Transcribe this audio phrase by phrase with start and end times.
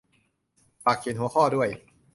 [0.83, 1.69] ฝากเขียนหัวข้อด้วย